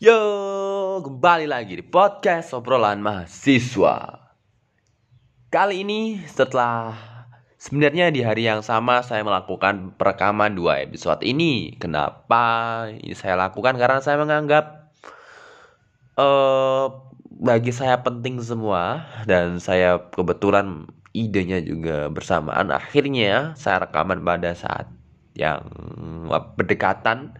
[0.00, 0.16] Yo,
[1.04, 4.32] kembali lagi di podcast obrolan mahasiswa.
[5.52, 6.96] Kali ini setelah
[7.60, 11.76] sebenarnya di hari yang sama saya melakukan perekaman dua episode ini.
[11.76, 13.76] Kenapa ini saya lakukan?
[13.76, 14.88] Karena saya menganggap
[16.16, 16.88] uh,
[17.36, 22.72] bagi saya penting semua dan saya kebetulan idenya juga bersamaan.
[22.72, 24.88] Akhirnya saya rekaman pada saat
[25.36, 25.60] yang
[26.56, 27.36] berdekatan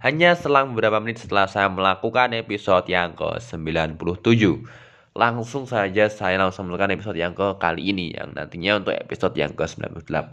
[0.00, 4.64] hanya selang beberapa menit setelah saya melakukan episode yang ke-97.
[5.12, 9.52] Langsung saja saya langsung melakukan episode yang ke kali ini Yang nantinya untuk episode yang
[9.52, 10.32] ke-98.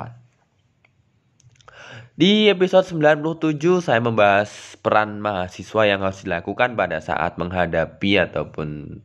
[2.15, 9.03] Di episode 97 saya membahas peran mahasiswa yang harus dilakukan pada saat menghadapi ataupun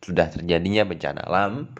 [0.00, 1.74] sudah terjadinya bencana alam.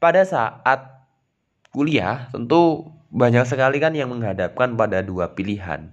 [0.00, 1.04] pada saat
[1.70, 5.92] kuliah tentu banyak sekali kan yang menghadapkan pada dua pilihan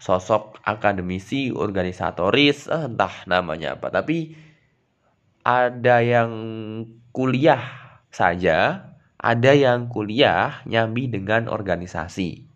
[0.00, 3.92] sosok akademisi organisatoris eh, entah namanya apa.
[3.92, 4.34] Tapi
[5.44, 6.32] ada yang
[7.12, 7.60] kuliah
[8.10, 8.90] saja
[9.20, 12.48] ada yang kuliah nyambi dengan organisasi.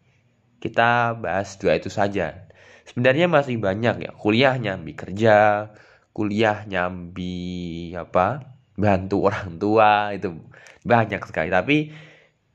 [0.65, 2.49] Kita bahas dua itu saja.
[2.89, 5.69] Sebenarnya masih banyak ya kuliah nyambi kerja
[6.17, 8.49] kuliah nyambi apa
[8.81, 10.41] bantu orang tua itu
[10.89, 11.53] banyak sekali.
[11.53, 11.77] Tapi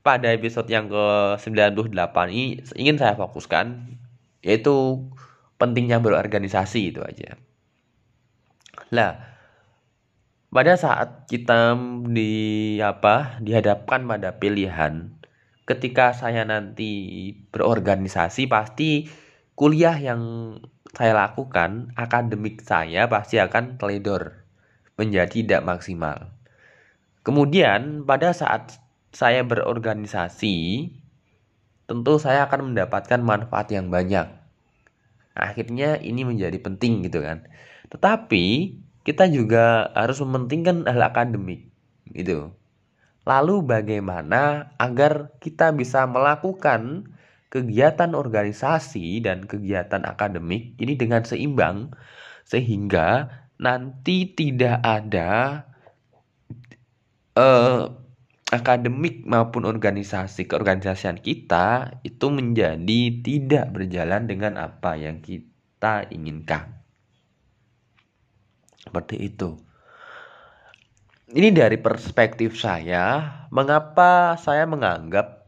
[0.02, 1.94] pada episode yang ke 98
[2.34, 3.94] ini ingin saya fokuskan
[4.40, 5.06] yaitu
[5.60, 7.36] pentingnya berorganisasi itu aja.
[8.90, 9.30] Lah,
[10.50, 11.78] pada saat kita
[12.10, 12.32] di
[12.82, 15.14] apa dihadapkan pada pilihan
[15.68, 19.06] ketika saya nanti berorganisasi pasti
[19.54, 20.22] kuliah yang
[20.90, 24.42] saya lakukan akademik saya pasti akan teledor
[24.98, 26.34] menjadi tidak maksimal.
[27.22, 28.82] Kemudian pada saat
[29.14, 30.88] saya berorganisasi
[31.90, 34.30] tentu saya akan mendapatkan manfaat yang banyak.
[35.34, 37.42] Akhirnya ini menjadi penting gitu kan.
[37.90, 41.66] Tetapi kita juga harus mementingkan hal akademik
[42.14, 42.54] gitu.
[43.26, 47.10] Lalu bagaimana agar kita bisa melakukan
[47.50, 51.90] kegiatan organisasi dan kegiatan akademik ini dengan seimbang
[52.46, 53.26] sehingga
[53.58, 55.66] nanti tidak ada
[57.34, 57.90] uh,
[58.50, 66.82] akademik maupun organisasi keorganisasian kita itu menjadi tidak berjalan dengan apa yang kita inginkan.
[68.82, 69.54] Seperti itu.
[71.30, 73.22] Ini dari perspektif saya,
[73.54, 75.46] mengapa saya menganggap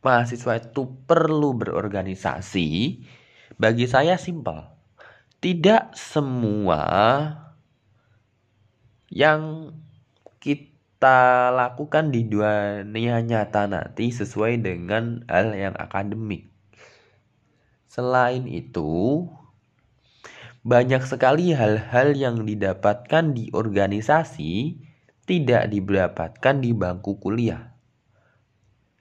[0.00, 2.96] mahasiswa itu perlu berorganisasi?
[3.60, 4.72] Bagi saya simpel.
[5.36, 6.80] Tidak semua
[9.12, 9.68] yang
[10.40, 10.71] kita
[11.02, 16.46] kita lakukan di dunia nyata nanti sesuai dengan hal yang akademik.
[17.90, 19.26] Selain itu,
[20.62, 24.78] banyak sekali hal-hal yang didapatkan di organisasi
[25.26, 27.74] tidak didapatkan di bangku kuliah.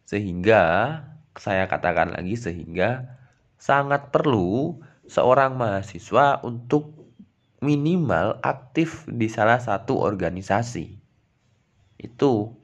[0.10, 1.06] Sehingga
[1.38, 3.14] saya katakan lagi sehingga
[3.62, 7.14] sangat perlu seorang mahasiswa untuk
[7.62, 11.01] minimal aktif di salah satu organisasi.
[12.02, 12.58] Itu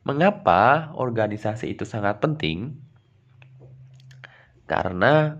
[0.00, 2.80] mengapa organisasi itu sangat penting?
[4.64, 5.36] Karena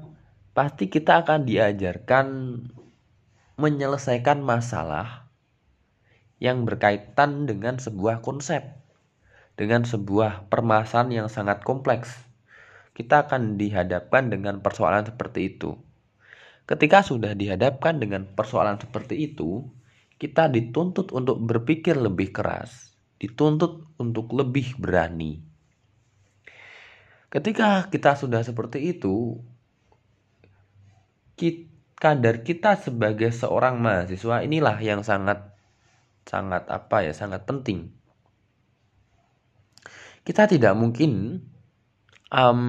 [0.52, 2.26] pasti kita akan diajarkan
[3.56, 5.30] menyelesaikan masalah
[6.40, 8.64] yang berkaitan dengan sebuah konsep,
[9.56, 12.12] dengan sebuah permasalahan yang sangat kompleks.
[12.96, 15.76] Kita akan dihadapkan dengan persoalan seperti itu.
[16.68, 19.68] Ketika sudah dihadapkan dengan persoalan seperti itu,
[20.20, 22.90] kita dituntut untuk berpikir lebih keras,
[23.20, 25.44] dituntut untuk lebih berani.
[27.30, 29.38] Ketika kita sudah seperti itu,
[32.00, 35.52] kadar kita sebagai seorang mahasiswa inilah yang sangat
[36.24, 37.92] sangat apa ya, sangat penting.
[40.24, 41.44] Kita tidak mungkin
[42.32, 42.60] um,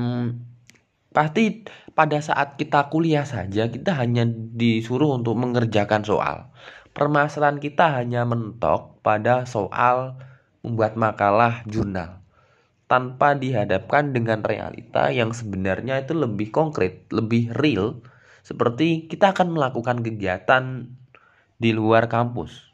[1.12, 6.52] pasti pada saat kita kuliah saja kita hanya disuruh untuk mengerjakan soal.
[6.92, 10.20] Permasalahan kita hanya mentok pada soal
[10.62, 12.22] membuat makalah jurnal
[12.92, 18.04] tanpa dihadapkan dengan realita yang sebenarnya itu lebih konkret, lebih real,
[18.44, 20.92] seperti kita akan melakukan kegiatan
[21.56, 22.68] di luar kampus.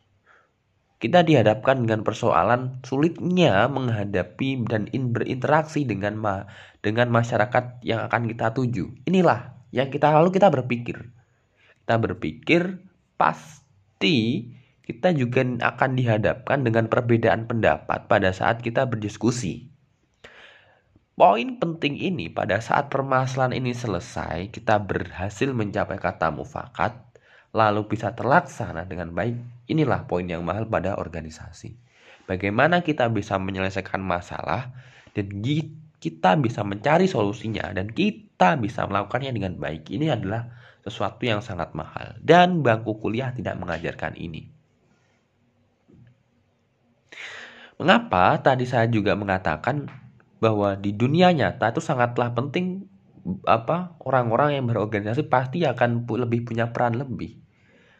[0.98, 6.50] kita dihadapkan dengan persoalan sulitnya menghadapi dan in, berinteraksi dengan ma
[6.82, 9.06] dengan masyarakat yang akan kita tuju.
[9.06, 10.98] Inilah yang kita lalu kita berpikir.
[11.86, 12.82] Kita berpikir
[13.14, 14.50] pasti
[14.88, 19.68] kita juga akan dihadapkan dengan perbedaan pendapat pada saat kita berdiskusi.
[21.12, 26.96] Poin penting ini pada saat permasalahan ini selesai, kita berhasil mencapai kata mufakat,
[27.52, 29.36] lalu bisa terlaksana dengan baik.
[29.68, 31.76] Inilah poin yang mahal pada organisasi.
[32.24, 34.72] Bagaimana kita bisa menyelesaikan masalah
[35.12, 35.28] dan
[36.00, 39.92] kita bisa mencari solusinya dan kita bisa melakukannya dengan baik.
[39.92, 40.48] Ini adalah
[40.80, 44.57] sesuatu yang sangat mahal dan bangku kuliah tidak mengajarkan ini.
[47.78, 49.86] Mengapa tadi saya juga mengatakan
[50.42, 52.90] bahwa di dunia nyata itu sangatlah penting
[53.46, 57.38] apa orang-orang yang berorganisasi pasti akan lebih punya peran lebih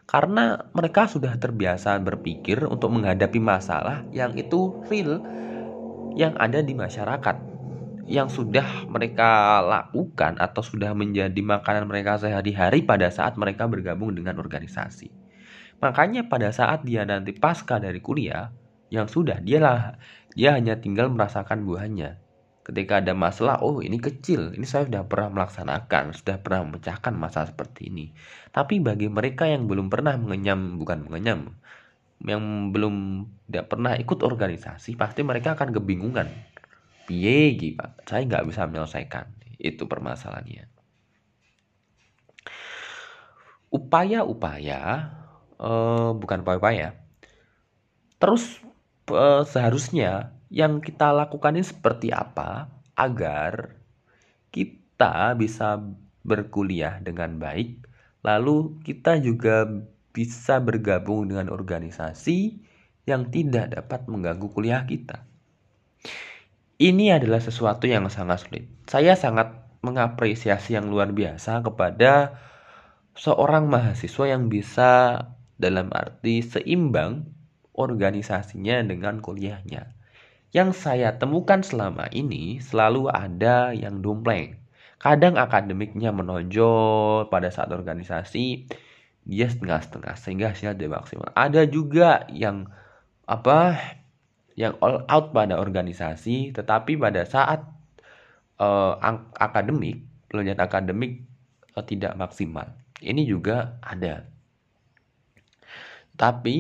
[0.08, 5.20] karena mereka sudah terbiasa berpikir untuk menghadapi masalah yang itu real
[6.16, 7.36] yang ada di masyarakat
[8.08, 14.40] yang sudah mereka lakukan atau sudah menjadi makanan mereka sehari-hari pada saat mereka bergabung dengan
[14.40, 15.12] organisasi.
[15.84, 18.48] Makanya pada saat dia nanti pasca dari kuliah
[18.94, 20.00] yang sudah dialah
[20.38, 22.22] dia hanya tinggal merasakan buahnya.
[22.62, 24.54] Ketika ada masalah oh ini kecil.
[24.54, 28.12] Ini saya sudah pernah melaksanakan sudah pernah memecahkan masalah seperti ini.
[28.52, 31.58] Tapi bagi mereka yang belum pernah mengenyam bukan mengenyam
[32.18, 36.28] yang belum tidak pernah ikut organisasi pasti mereka akan kebingungan.
[37.08, 38.04] Piye pak?
[38.04, 39.26] Saya nggak bisa menyelesaikan
[39.58, 40.70] itu permasalahannya.
[43.74, 44.82] Upaya-upaya
[45.58, 46.94] eh, bukan upaya-upaya
[48.18, 48.66] terus
[49.12, 53.76] eh, seharusnya yang kita lakukan ini seperti apa agar
[54.52, 55.80] kita bisa
[56.24, 57.84] berkuliah dengan baik,
[58.24, 59.68] lalu kita juga
[60.12, 62.58] bisa bergabung dengan organisasi
[63.08, 65.24] yang tidak dapat mengganggu kuliah kita.
[66.78, 68.66] Ini adalah sesuatu yang sangat sulit.
[68.86, 72.38] Saya sangat mengapresiasi yang luar biasa kepada
[73.18, 75.24] seorang mahasiswa yang bisa
[75.58, 77.37] dalam arti seimbang
[77.78, 79.94] organisasinya dengan kuliahnya.
[80.52, 84.58] Yang saya temukan selama ini selalu ada yang dompleng.
[84.98, 88.66] Kadang akademiknya menonjol pada saat organisasi
[89.28, 91.30] dia setengah-setengah sehingga hasilnya tidak maksimal.
[91.38, 92.66] Ada juga yang
[93.30, 93.78] apa
[94.58, 97.62] yang all out pada organisasi tetapi pada saat
[98.58, 98.98] uh,
[99.38, 100.02] akademik
[100.32, 101.22] pelajaran akademik
[101.78, 102.66] uh, tidak maksimal.
[103.04, 104.26] Ini juga ada.
[106.18, 106.58] Tapi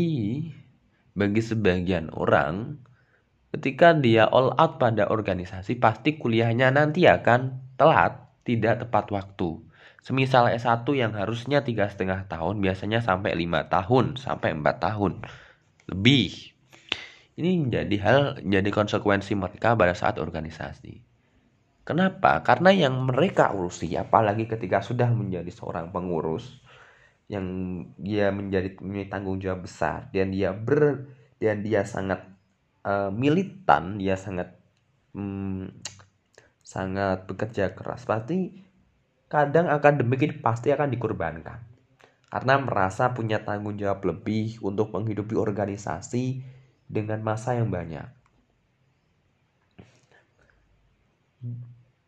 [1.18, 2.78] bagi sebagian orang
[3.48, 9.64] Ketika dia all out pada organisasi, pasti kuliahnya nanti akan telat, tidak tepat waktu.
[10.04, 15.24] Semisal S1 yang harusnya tiga setengah tahun, biasanya sampai lima tahun, sampai empat tahun.
[15.88, 16.54] Lebih.
[17.40, 21.00] Ini menjadi hal, jadi konsekuensi mereka pada saat organisasi.
[21.88, 22.44] Kenapa?
[22.44, 26.60] Karena yang mereka urusi, apalagi ketika sudah menjadi seorang pengurus,
[27.28, 27.46] yang
[28.00, 28.76] dia menjadi
[29.12, 30.08] tanggung jawab besar.
[30.16, 32.26] Dan dia ber dan dia sangat
[32.88, 34.56] uh, militan dia sangat
[35.12, 35.70] um,
[36.64, 38.08] sangat bekerja keras.
[38.08, 38.64] Pasti
[39.28, 41.60] kadang akademik ini pasti akan dikorbankan.
[42.28, 46.44] Karena merasa punya tanggung jawab lebih untuk menghidupi organisasi
[46.88, 48.04] dengan masa yang banyak.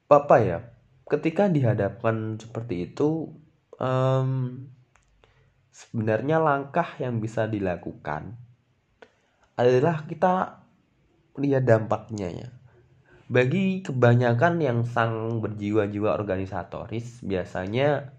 [0.09, 0.59] Bapak ya,
[1.07, 3.31] ketika dihadapkan seperti itu,
[3.79, 4.67] um,
[5.69, 8.35] sebenarnya langkah yang bisa dilakukan
[9.59, 10.63] adalah kita
[11.39, 12.49] lihat dampaknya ya.
[13.29, 18.09] Bagi kebanyakan yang sang berjiwa-jiwa organisatoris biasanya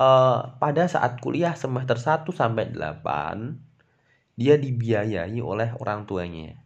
[0.00, 6.56] uh, pada saat kuliah semester 1 sampai 8 dia dibiayai oleh orang tuanya.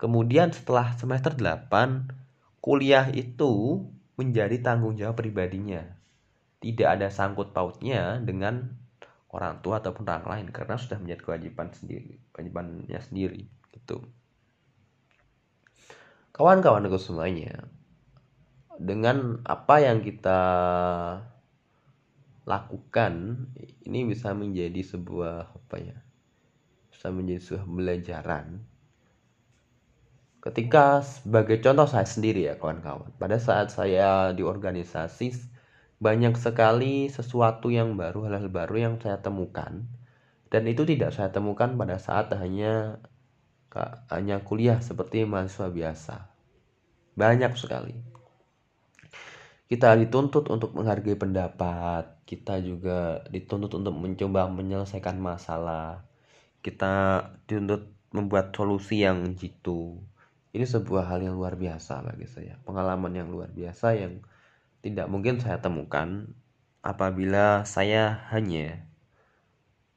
[0.00, 3.84] Kemudian setelah semester 8 kuliah itu
[4.16, 5.99] menjadi tanggung jawab pribadinya.
[6.60, 8.76] Tidak ada sangkut pautnya dengan
[9.32, 14.04] orang tua ataupun orang lain karena sudah menjadi kewajiban sendiri, kewajibannya sendiri gitu.
[16.36, 17.68] Kawan-kawanku semuanya
[18.80, 20.40] dengan apa yang kita
[22.48, 23.46] lakukan
[23.84, 25.98] ini bisa menjadi sebuah apa ya
[26.88, 28.46] bisa menjadi sebuah pembelajaran.
[30.40, 35.36] Ketika sebagai contoh saya sendiri ya kawan-kawan pada saat saya di organisasi
[36.00, 39.84] banyak sekali sesuatu yang baru hal-hal baru yang saya temukan
[40.48, 42.98] dan itu tidak saya temukan pada saat hanya
[44.10, 46.16] hanya kuliah seperti mahasiswa biasa.
[47.14, 47.94] Banyak sekali.
[49.70, 56.02] Kita dituntut untuk menghargai pendapat, kita juga dituntut untuk mencoba menyelesaikan masalah.
[56.60, 59.96] kita dituntut membuat solusi yang jitu
[60.52, 64.20] ini sebuah hal yang luar biasa bagi saya pengalaman yang luar biasa yang
[64.80, 66.32] tidak mungkin saya temukan
[66.80, 68.84] apabila saya hanya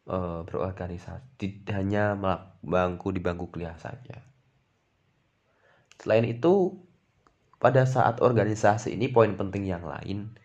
[0.07, 2.19] uh, berorganisasi hanya
[2.59, 4.23] bangku di bangku kuliah saja.
[5.99, 6.75] Selain itu
[7.63, 10.35] pada saat organisasi ini poin penting yang lain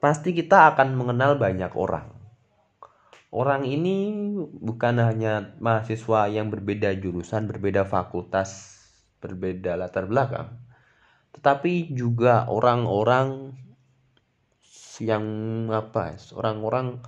[0.00, 2.08] pasti kita akan mengenal banyak orang.
[3.32, 4.28] Orang ini
[4.60, 8.76] bukan hanya mahasiswa yang berbeda jurusan, berbeda fakultas,
[9.24, 10.52] berbeda latar belakang,
[11.32, 13.56] tetapi juga orang-orang
[15.02, 15.24] yang
[15.72, 17.00] apa, orang-orang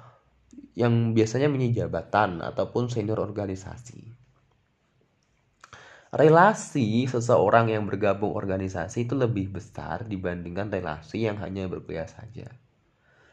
[0.74, 4.10] yang biasanya punya jabatan ataupun senior organisasi.
[6.14, 12.46] Relasi seseorang yang bergabung organisasi itu lebih besar dibandingkan relasi yang hanya berkuliah saja.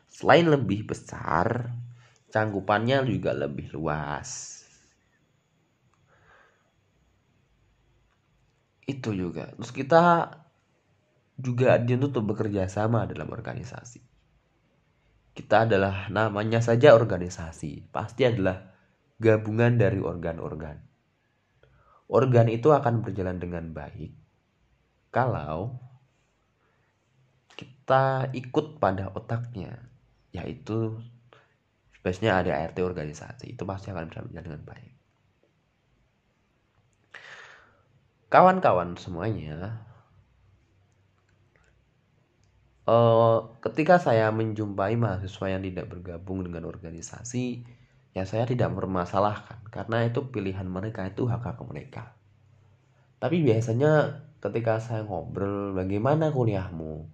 [0.09, 1.69] Selain lebih besar,
[2.33, 4.61] cangkupannya juga lebih luas
[8.91, 10.03] itu juga terus kita
[11.41, 14.01] juga dituntut bekerja sama dalam organisasi.
[15.31, 18.71] Kita adalah namanya saja organisasi pasti adalah
[19.17, 20.77] gabungan dari organ-organ.
[22.11, 24.11] Organ itu akan berjalan dengan baik
[25.11, 25.79] kalau
[27.55, 29.91] kita ikut pada otaknya
[30.31, 30.99] yaitu
[32.01, 34.93] biasanya ada ART organisasi itu pasti akan berjalan dengan baik.
[38.31, 39.83] Kawan-kawan semuanya
[42.91, 47.63] uh, ketika saya menjumpai mahasiswa yang tidak bergabung dengan organisasi
[48.11, 52.11] ya saya tidak mempermasalahkan karena itu pilihan mereka itu hak hak mereka.
[53.23, 57.07] Tapi biasanya ketika saya ngobrol bagaimana kuliahmu?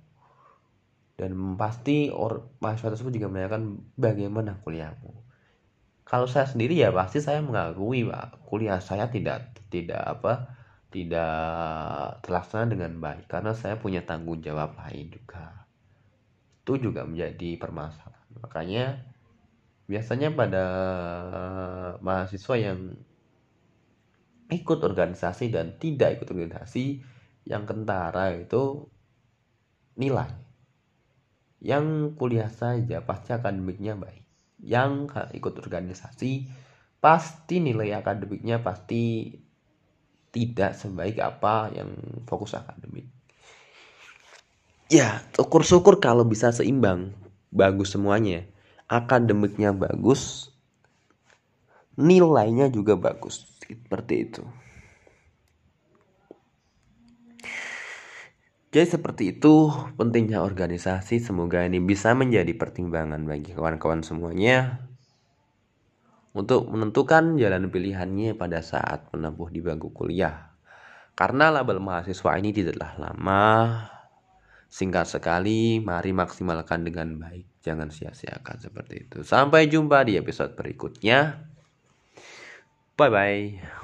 [1.17, 5.13] Dan pasti or, mahasiswa tersebut juga menanyakan bagaimana kuliahmu?
[6.05, 10.55] Kalau saya sendiri ya pasti saya mengakui pak kuliah saya tidak tidak apa
[10.87, 15.66] tidak terlaksana dengan baik karena saya punya tanggung jawab lain juga
[16.67, 18.27] itu juga menjadi permasalahan.
[18.43, 18.99] Makanya
[19.87, 20.65] biasanya pada
[22.03, 22.91] mahasiswa yang
[24.51, 26.99] ikut organisasi dan tidak ikut organisasi
[27.47, 28.83] yang kentara itu
[29.95, 30.27] nilai.
[31.63, 34.27] Yang kuliah saja pasti akademiknya baik.
[34.59, 36.51] Yang ikut organisasi
[36.99, 39.31] pasti nilai akademiknya pasti
[40.35, 41.95] tidak sebaik apa yang
[42.27, 43.16] fokus akademik
[44.87, 47.15] ya syukur-syukur kalau bisa seimbang.
[47.51, 48.47] Bagus semuanya.
[48.87, 50.51] Akademiknya bagus.
[51.95, 53.47] Nilainya juga bagus.
[53.63, 54.43] Seperti itu.
[58.67, 61.23] Jadi seperti itu pentingnya organisasi.
[61.23, 64.85] Semoga ini bisa menjadi pertimbangan bagi kawan-kawan semuanya
[66.37, 70.53] untuk menentukan jalan pilihannya pada saat menempuh di bangku kuliah.
[71.17, 73.41] Karena label mahasiswa ini tidaklah lama,
[74.67, 77.63] singkat sekali, mari maksimalkan dengan baik.
[77.63, 79.23] Jangan sia-siakan seperti itu.
[79.27, 81.43] Sampai jumpa di episode berikutnya.
[82.95, 83.77] Bye bye.